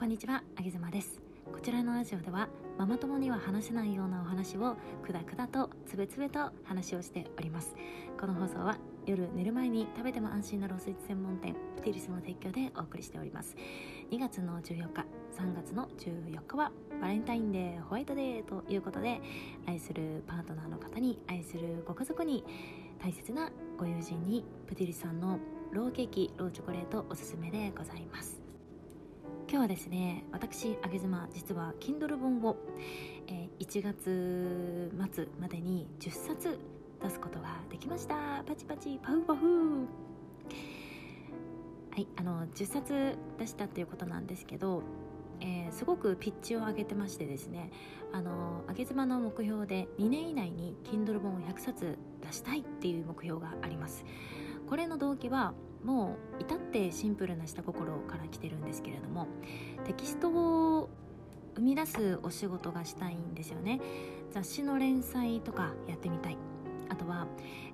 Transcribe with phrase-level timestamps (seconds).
[0.00, 1.20] こんにちはあげずまです。
[1.52, 7.76] こちらのラジオではママ友には話せないようなお話をくだくだとつべつべと話をしております。
[8.18, 13.54] この放送は夜寝る前に食べても安心なロースイーツ専門店プティリスの提供でお送りしております。
[14.10, 15.04] 2月の14日
[15.36, 19.20] 3月の14日はバレンタインデーホワイトデーということで
[19.66, 22.42] 愛するパートナーの方に愛するご家族に
[22.98, 25.38] 大切なご友人にプティリスさんの
[25.72, 28.39] ローケーキローチョコレートおすすめでございます。
[29.50, 32.56] 今日はですね私あげ妻実は Kindle 本を、
[33.26, 36.60] えー、1月末までに10冊
[37.02, 38.44] 出すことができました。
[38.46, 39.88] パチパチパフパフ。
[41.90, 44.84] はいあの10冊出したっていうことなんですけど
[45.40, 47.72] えー、すごくピッチを上げてましてですね
[48.12, 54.04] あの上げ妻の目標で2年以内に Kindle 本を100冊出したいっていう目標があります。
[54.68, 59.26] これの動機はもう至ってシンプルな下心から来てるんですけれども
[59.84, 60.88] テキストを
[61.56, 63.80] 生み出すお仕事がしたいんですよね。
[64.30, 66.38] 雑誌の連載とかやってみたい。
[66.88, 67.26] あとは、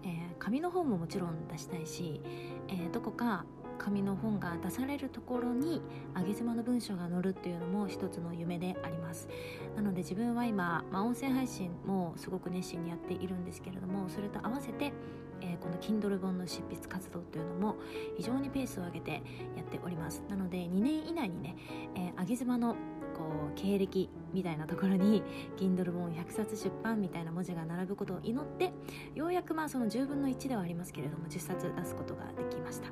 [0.03, 2.21] えー、紙の本ももちろん出したいし、
[2.69, 3.45] えー、どこか
[3.79, 5.83] 紙の本が出されるところに
[6.17, 9.29] 上げ妻の文章が載るっていうのも一つの夢であります。
[9.75, 14.93] なので自分は今、まあ、音声配信もすごく熱心にやっているんですけれどもそれと合わせて
[15.41, 17.77] えー、この Kindle 本の執筆活動というのも
[18.17, 19.11] 非常にペースを上げて
[19.57, 20.23] やっております。
[20.29, 21.57] なので2年以内にね、
[21.95, 22.77] えー、上げ妻の
[23.17, 25.23] こう経歴みたいなところに
[25.57, 28.73] Kindle 本100冊出版みたいな文字が並ぶことを祈って
[29.15, 32.89] ようやくまあその10分の1ではありますけれども10冊出すことができました。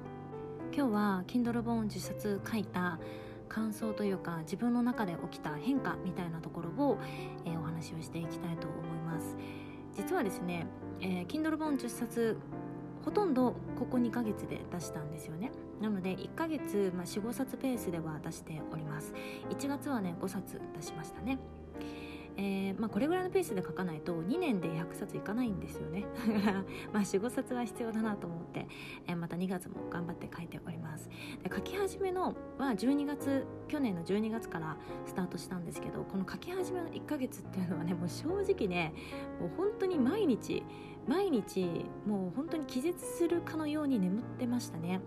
[0.74, 2.98] 今日は Kindle 本10冊書いた
[3.48, 6.98] 感想というか自分の中で起きた変化みたいなところを、
[7.44, 9.36] えー、お話をしていきたいと思います。
[9.94, 10.66] 実はですね
[11.04, 12.38] えー、Kindle 本10冊
[13.04, 15.52] ほとんどここ2ヶ月で出したんですよね。
[15.82, 19.12] なので1ヶ月、まあ、45冊ペースでは出しております。
[19.50, 21.38] 1月はね5冊出しましたね。
[22.36, 26.04] えー、まあ、これぐらいのペースで書かないと2年で100冊いかないんですよね。
[26.92, 28.66] まあ45冊は必要だなと思って、
[29.06, 31.08] えー、また2月も頑張って書いております。
[31.42, 38.94] で書き始めのは12月去年の12月からスタートしたんですけどこの書き始めの1ヶ月っていうのはねもう正直ね
[39.40, 40.64] もう本当に毎日
[41.06, 45.00] 毎日もう本当に気絶するかのように眠ってましたね。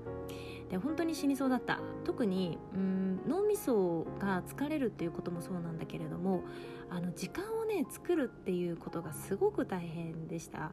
[0.70, 1.80] で本当に死にそうだった。
[2.04, 6.44] 特にうん脳みそが疲れるっていうこともそうなんだけれども
[6.90, 10.72] あの時間をね作るっていうことがすごく大変でした、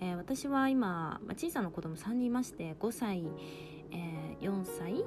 [0.00, 3.24] えー、私は今、まあ、小さな子供3人いまして5歳、
[3.92, 5.04] えー、4歳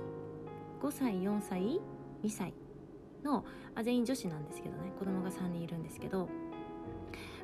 [0.81, 1.81] ？5歳4歳
[2.23, 2.53] ？2歳
[3.23, 3.43] の
[3.73, 4.91] あ全員女子なんですけどね。
[4.99, 6.29] 子供が3人いるんですけど。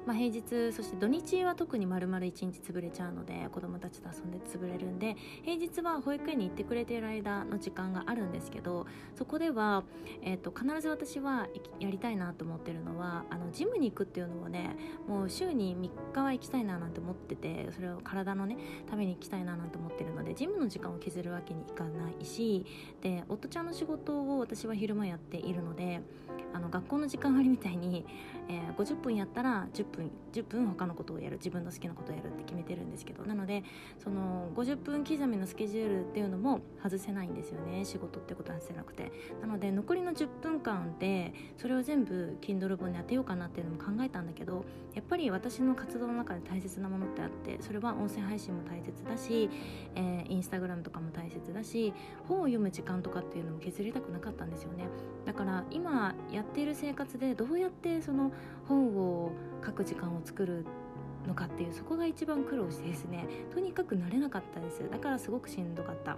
[0.06, 9.84] まあ、平日そして土日は特に丸々1日潰れちゃうので子供たちと遊んで潰れるんで平日は保育園に行ってくれている間の時間があるんですけどそこでは、
[10.24, 11.48] えーと、必ず私は
[11.80, 14.76] やりたいなと思ってるのはあのジムに行くっていうのをね
[15.08, 18.58] もう週に3日は行きたいななんて思っててそれを体のね
[18.90, 22.66] ために行きたいななんて思ってるのでジムの時間を削るわけにいかないし
[23.02, 26.02] で夫ちゃんの仕事を私は昼間やっているので
[26.54, 28.06] あの学校の時間割みたいに、
[28.52, 33.24] えー、50分やったら10分10分他のことをやる自分の好きなことをやるって決めてるんですけど。
[33.24, 33.64] なので
[34.04, 37.86] その50分刻みのスケジュールっていうのも外せないんですよね。
[37.86, 39.12] 仕事ってことは外せなくて。
[39.42, 49.50] なので残りの10分間でそれを全部 Kindle 本に当てようかなっていうのも考えたんだけどやっぱり私の活動の中で大切なものってあってそれは音声配信も大切だし、
[49.96, 51.94] えー、インスタグラムとかも大切だし
[52.28, 54.88] 本を読む時間とかっていうのも削りたくなかったんですよね。
[55.26, 58.32] だから今やっている生活でどうやってその
[58.68, 59.32] 本を
[59.66, 60.66] 書く時間を作る
[61.28, 64.88] のかっていうそこが一番苦労してですねとにかく慣れなかったです。
[64.90, 66.18] だからすごくしんどかった。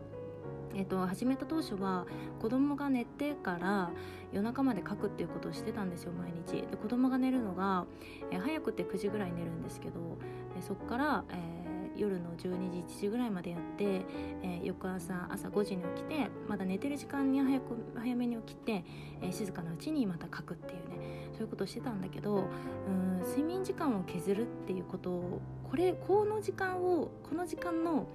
[0.76, 2.08] えっと、始めた当初は
[2.42, 3.92] 子供が寝てから
[4.32, 6.64] 夜中まで書くっていうことをしてたんですよ毎日。
[6.68, 7.86] で子供が寝るのが、
[8.32, 10.00] え、早くて9時ぐらい寝るんですけど、
[10.58, 11.63] え、そっから、えー
[11.96, 17.64] 夜の12時1時ぐらいまでやって、えー、翌朝朝5時に起きてまだ寝てる時間に早く
[17.96, 18.84] 早めに起きて、
[19.22, 22.46] えー、静かなうちにまた書くっていうねそういうことをしてたんだけど
[22.88, 28.08] うん睡眠時間を削るっていうことをこれこの時間をこの時間の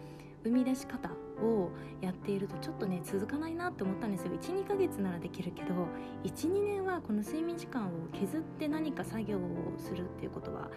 [0.44, 1.11] 生み出し方
[1.43, 1.70] を
[2.00, 4.32] やっているとちょっとね続かないなって思ったんですよ。
[4.41, 5.75] 12ヶ月ならできるけど
[6.25, 9.41] 12年はこの睡眠時間を削って何か作業を
[9.79, 10.70] するっていうことは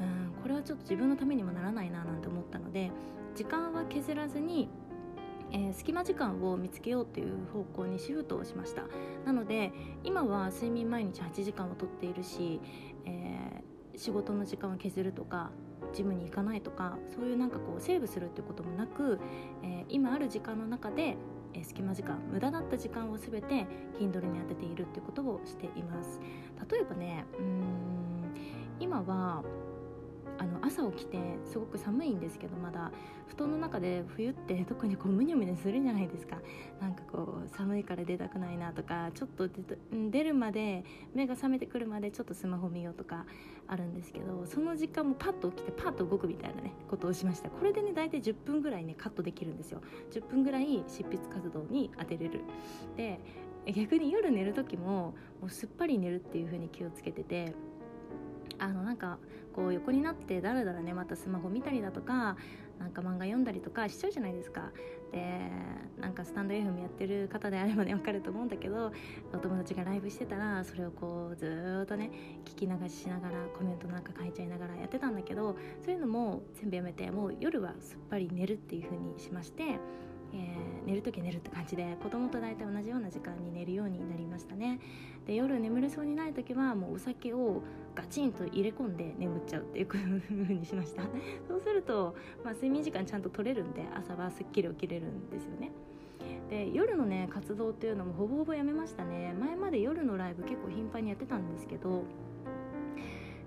[0.00, 2.90] うんこれはちょっと自分のためにもならないななんて思ったので
[3.34, 4.68] 時間は削らずに
[5.50, 8.82] えー、隙間時間を見つけようっていう方向にシフトをしました。
[9.24, 9.72] なので
[10.04, 12.60] 今は睡眠毎日8時間をとっているし、
[13.06, 15.50] えー、仕事の時間を削るとか
[15.94, 19.18] ジムに行かないとかそういうなんかこうセーブするっていうこともなく、
[19.62, 21.16] えー、今ある時間の中で
[21.54, 23.66] え隙間時間無駄だった時間を全て
[23.98, 26.20] Kindle に当てているっていうことをしています。
[26.70, 28.34] 例えばねうん
[28.80, 29.42] 今は
[30.38, 32.92] あの朝起きてすごく寒いんですけどまだ
[33.26, 36.38] 布団の中で冬って特にこうムニュムニするじゃないですか。
[36.80, 39.48] なんかこう寒いから出たくないなとかちょっと
[39.92, 43.26] 出るまで目が覚めてくるまでちょっとスマホ見ようとか
[43.66, 47.50] あるんですけどその時間もパッと起きてパッと動くみたいなねことをしました。
[47.50, 49.82] これでね大体10分ぐらいねカットできるんですよ。
[50.12, 52.42] 10分ぐらい執筆活動に当てれる。
[52.96, 53.20] で
[53.66, 57.52] 逆に夜寝る時ももうすっぱり寝るっていう風に気をつけてて
[58.58, 59.18] あのなんか
[59.54, 62.36] こう横になってだらだらねまたスマホ見たりだとか
[62.78, 64.70] なんか漫画読んだりとかしちゃうじゃないですか。
[65.10, 65.50] で
[65.98, 68.92] なんかスタンド FM やってる方であればね分かると思うんだけど
[69.32, 72.10] お友達がライブしてたらそれをこうずっとね
[72.44, 79.78] 聞き流ししながらコメントなんか書いちゃいながらやってたんだけどそういうのも全部やめてもう夜はすっぱり寝るっていう風にしまして
[80.32, 84.80] えー、寝る時寝るって感じで子供と大体同じような時間に寝るようになりましたね。
[85.26, 87.62] で夜眠れそうにない時はもうお酒を
[87.94, 90.04] ガチンと入れ込んで眠っちゃうっていう風
[90.54, 91.02] にしました。
[91.48, 92.14] そうすると、
[92.44, 95.70] まあ、睡眠時間ちゃんと取れるんで朝はすっきり起きれるんですよね。
[96.50, 99.34] で夜のね活動っていうのもほぼほぼやめましたね。
[99.38, 102.04] 前まで夜のライブ結構頻繁にやってたんですけど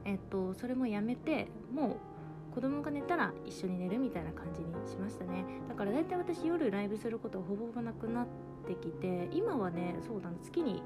[0.06, 2.11] えっとそれもやめてもう
[2.54, 5.46] 子供が寝たら一緒に寝るみたいな感じにしましたね。
[5.70, 8.28] だから大体私夜ライブすることはほぼほぼなくなっ
[8.68, 10.84] てきて今はねそうだな月に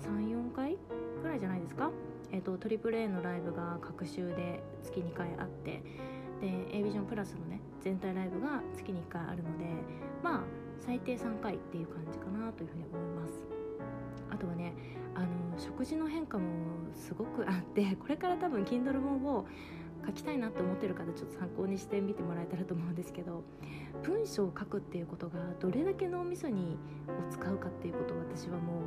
[0.00, 0.76] 34回
[1.22, 1.90] ぐらいじゃないですか？
[2.32, 5.82] えっ、ー、とトリプル A のライブが各週で月2回あって
[6.40, 9.66] で a ビジョンプラスのね全体ライブが月に1回あるので
[10.22, 10.40] まあ
[10.78, 13.32] 最低3回っていう感じかなというふうに思います。
[14.30, 14.72] あとはね
[15.14, 15.26] あの
[15.58, 16.44] 食事の変化も
[16.94, 19.44] すごくあってこれから多分 Kindle 本を
[20.06, 23.42] 書きたいなって思ってる方ちょっと参考にしてみてもらえたらと思うんですけど
[24.02, 26.78] 文章を書くっていうことがどれだけ脳みそに
[27.08, 28.80] を使うかっていうことを私はも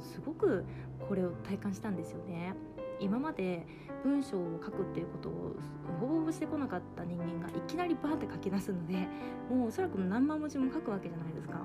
[0.00, 0.64] うすごく
[1.08, 2.54] これを体感したんですよね。
[3.00, 3.66] 今まで
[4.04, 5.56] 文章を書くっていうことを
[6.00, 9.08] ほぼほぼしてこなかった人間がいきなりバーって書き出すので
[9.48, 11.60] もうおそらく何万文字も書くわけじゃないですか。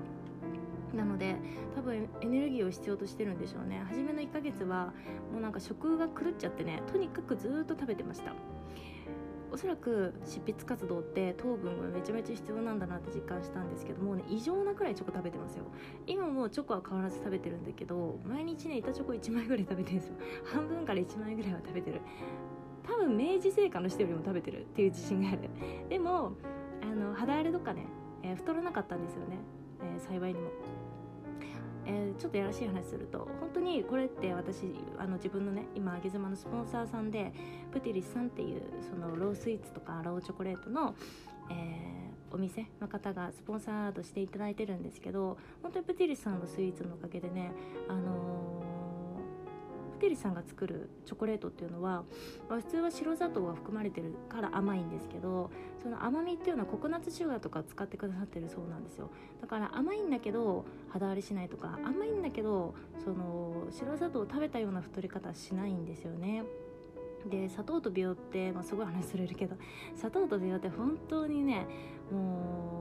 [0.94, 1.36] なので
[1.74, 4.92] 多分エネルギーを必要としてるんでしょうね初めの1ヶ月は
[5.32, 8.32] もうなんか食が狂っちゃってねとにかくずっと食べてました
[9.52, 15.64] おそらく執筆活動って糖分がめちゃめちゃ必要なんだなって実感したんですけどもね異常なくらいチョコ食べてますよ。
[16.06, 20.14] 今もチョコは変わらず食べてるんだけど毎日ね板チョコ1枚ぐらい食べてるんですよ。
[20.44, 22.00] 半分から1枚ぐらいは食べてる。
[22.82, 25.50] 多分明治製菓の人よりも食べてるっていう自信がある。
[25.88, 26.32] でも
[26.82, 27.86] あの肌荒れとかね、
[28.22, 29.38] えー、太らなかったんですよね、
[29.82, 30.50] えー、幸いにも。
[31.86, 37.32] えー、ちょっとやらしい話すると本当にこれって私あの自分のね今あげ妻のスポンサーさんで
[37.72, 40.94] プティリスさんっていうそのロースイーツとかローチョコレートの、
[41.50, 47.52] えー、お店の方がスポンサードしていただいてるんですけど本当にプティリスさんのスイーツのおかげでね
[47.88, 52.04] あのープテリさんが作るチョコレートっていうのは、
[52.48, 55.50] まあ、普通は白砂糖が含まれてるから甘いんですけど
[55.82, 59.10] その甘みっていうのはココナッツシュガーとか使ってくださってるそうなんですよ。
[59.40, 66.44] だから甘いんだけど肌荒れしないとか甘いんだけどその白砂糖を食べたような太り方はしないんですよね。
[67.26, 69.56] で砂糖と美容って、まあ、すごい話すれるけど
[69.96, 71.66] 砂糖と美容って本当にね
[72.12, 72.75] もう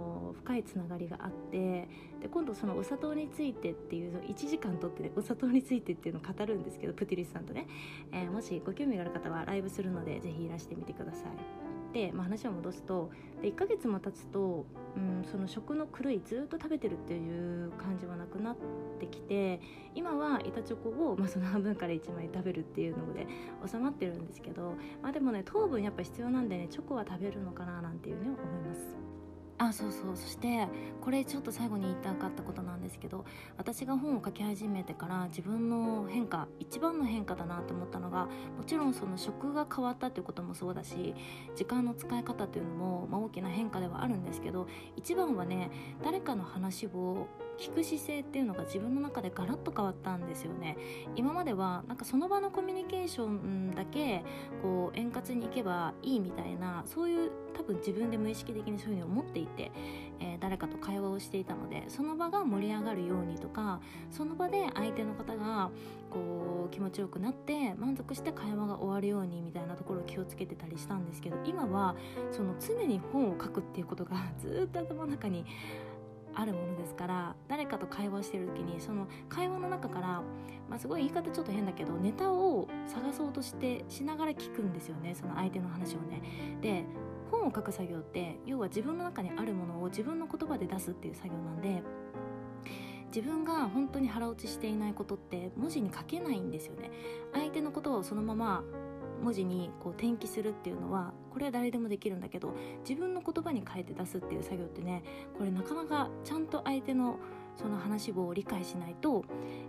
[0.45, 1.88] 深いつながりがあって
[2.21, 7.67] で今度そのお砂糖についてっていう1時間とって、ね、お砂糖についてっていうのを語るんですけどプティリスさんとね、
[8.12, 11.96] えー、もしご興味がある方はライブするのでぜひいらしてみてください。
[11.96, 13.10] で、まあ、話を戻すと
[13.41, 14.65] で1ヶ月も経つと、
[14.98, 18.55] うん、その食の狂いずっと食べてるっていう感じはなくなっ
[19.00, 19.62] てきて
[19.96, 23.25] 今は板チョコを、まあ、その半分から1枚食べるっていうので
[23.65, 29.05] 収まってるんですけど、まあ、でもね糖分やっぱ必要なんでねチョコは食べるのかななんていうふうに思います。
[29.57, 30.15] あそうそう。
[30.15, 30.67] そして
[31.01, 33.25] これちょっと最後に言いたかったことなんですけど
[33.57, 38.25] 私が本を書き始めてから自分の変化一番の変化だなと思ったのが
[38.57, 41.13] もちろんその職が変わったということもそうだし
[41.55, 45.69] 時間の使い方というのも、まあ、大きな変化ではあるんですけど一番はね
[46.03, 50.77] 誰かの話を聞く姿勢っていうのが自分の中でガラッと変わったんですよね。
[51.15, 54.24] 今まではなんかその場のコミュニケーションだけ
[54.62, 59.71] こう円滑にいけばいいみたいなそういう多分自分で無意識的にそういうふうに思っていて、
[60.19, 63.79] えー、誰かと会話をしていたのでその場が盛り上がるようにとか
[64.12, 65.71] その場で相手の方が
[66.09, 71.95] こう気持ちよくなって満足して会話が終わるようにみたいなところを気をつけてたりしたんですけど今は
[72.31, 75.45] その常に本を書くっていうことがずっと頭の中に
[76.36, 80.08] あるものですから誰かと会話してる時にその会話の中から、
[80.70, 86.22] まあ、すごい言い方ちょっと変だけどネタを探そうとしてしながら聞くんですよねその相手の話をね。
[86.62, 86.86] で
[87.32, 91.82] 本を書く作業って要は自分の中にあるものを自分の言葉で出すっていう作業なんで
[93.08, 96.92] 自分が本当に腹落ちしていないことって文字に書けないんですよね
[97.34, 98.63] 相手のことをそのまま
[99.22, 102.53] 文字にこう転記するっていうのはこれは誰でもできるんだけど
[102.88, 105.03] 自分の言葉に変えて出すっていう作業ってね
[105.38, 107.17] これなかなかちゃんと相手の
[107.55, 109.24] その話を理解しないと、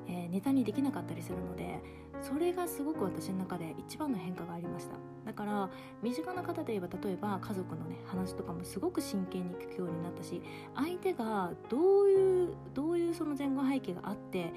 [0.09, 1.81] えー、ネタにできなかったりするので
[2.21, 4.97] それがすごく私の中で一番の変化がありました。
[5.25, 5.69] だから
[6.03, 10.41] 身近な方で言えば例えば家族のね話とかもすごく真剣に聞くようになったし
[10.77, 14.53] 相手がどういうどういうその前後背景があって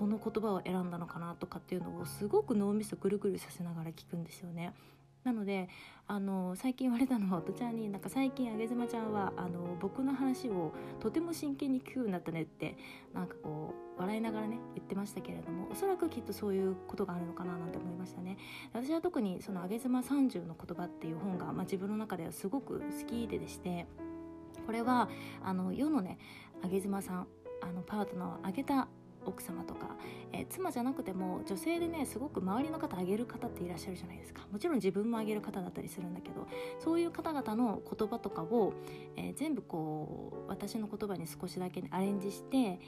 [0.00, 4.72] この言葉を選んだのかなとかっていうのをすごく脳みそぐるぐるさせながら聞くんですよね。
[5.24, 5.68] なので
[6.06, 12.78] あの最近言われたのはおとちゃんになんか最近あげずまちゃんはあの僕の話をとても真剣に聞くようになったねって
[13.12, 18.38] なんかこう笑いながらね言ってましたけれどもおそらくきっとそういうことがあるのかななんて思いましたね
[18.72, 23.86] 私は特にそのあげずま30の言葉っていう本が、まあ、自分の中ではすごく好きででして
[24.64, 25.10] これは
[25.44, 26.16] あの世のね
[26.64, 27.26] あげずまさん
[27.60, 28.88] あのパートナーを挙げた
[29.26, 29.96] 奥様とか、
[30.32, 34.46] えー、妻じゃなくても女性でねすごく周りの方あげる方っていらっしゃるじゃないですか。
[34.50, 36.46] もちろん自分もあげる方だったりするんだけど
[36.78, 38.72] そういう方々の言葉とかを、
[39.16, 42.80] えー、全部こう私の言葉に少しだけ、ね、アレンジして、え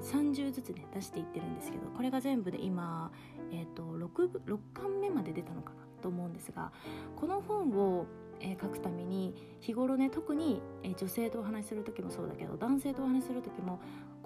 [0.00, 3.12] ー、30ずつね出していってるんですけどこれが全部で今、
[3.52, 6.72] えーと、6, 6巻目まで出たのかなと思うんですが
[7.16, 8.06] この本を
[8.40, 13.80] え、書くために日頃ね特に、え、女性とお話しする時もそうだけど男性とお話しする時も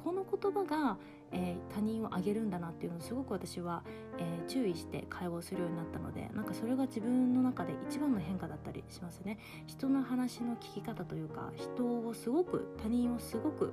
[0.04, 0.96] この言葉が、
[1.32, 3.82] えー、他人をあげるんだなっていうのをすごく私は、
[4.18, 13.72] えー、注意して会話をするようになったのでなんかそれが自分の中で一番の変化だったりしますね人の話の聞き方というか人をすごく他人をすごく、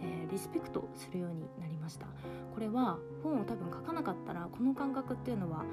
[0.00, 2.06] えー、リスペクトするようになりました
[2.54, 5.64] これは本を多分書かなかったらこの感覚っていうのは、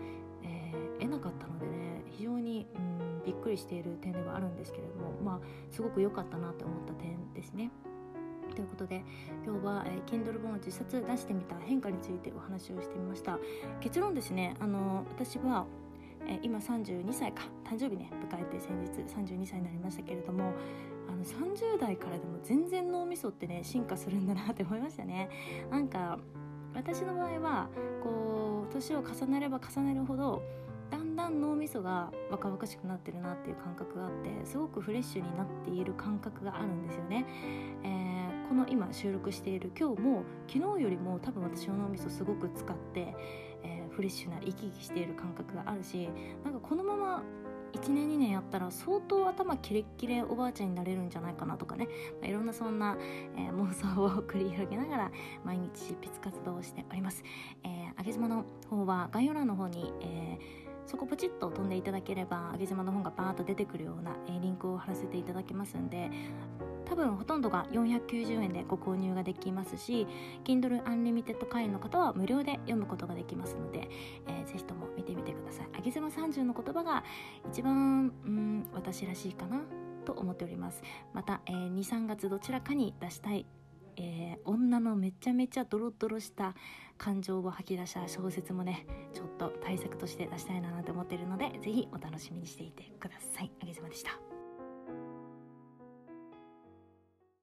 [0.44, 7.72] え得なかったのでね非常にうんびっくりしている点ではあるんですけれどもまあすごく良かったなと思った点ですね。
[8.56, 9.04] ということで
[9.46, 13.38] 今日は、えー、Kindle 本を実冊出してみた変化についてお話をしてみました。
[13.82, 15.66] 結論ですねあの私は、
[16.28, 17.44] えー、今32歳か。
[17.66, 20.54] 誕生日ね迎えて先日32歳になりましたけれども
[21.10, 25.30] あの30代からでも全然脳みそってね進化するんだなって思いましたね。
[25.70, 26.20] なんか
[26.74, 27.70] 私の場合は
[28.04, 30.44] こう年を重ねれば重ねるほど
[30.92, 37.26] だんだん脳みそが若々しくなってるなっていう感覚があってすごくフレッシュになっている感覚があるんですよね、
[37.84, 38.05] えー
[38.48, 43.16] この今収録している今日も昨日よりも多分私の脳みそすごく使って、
[43.64, 46.10] えー、フレッシュな生き生きしている感覚があるし
[46.44, 47.24] なんかこのまま
[47.74, 51.88] 1年2年やったら相当頭キレッキレおばあちゃんになれるんじゃないかなとかね、
[52.22, 52.98] まあ、いろんなそんな、
[53.36, 55.12] えー、妄想を繰り広げながら
[55.44, 57.24] 毎日執筆活動をしております。
[57.64, 66.12] えー、あげ妻の方は概要欄の方に、えーそこポチッと飛んでいただければ、あげ島の本がバーッと出てくるような、えー、リンクを貼らせていただきますんで、
[66.86, 70.08] 多分ほとんどが490円でご購入ができますし
[70.44, 73.90] Kindle Unlimited 会員の方は無料で読むことができますので、
[74.28, 75.68] えー、ぜひとも見てみてください。
[75.78, 77.04] あげ妻30の言葉が
[77.52, 79.62] 一番うん私らしいかな
[80.06, 80.82] と思っております。
[81.14, 83.46] また、えー、2、3月どちらかに出したい
[83.98, 86.54] えー、女のめちゃめちゃドロドロした
[86.98, 94.25] 感情を吐き出した小説もねちょっと対策として出したいななんて思っているのでぜひお楽しみにしていてくださいあげずまでした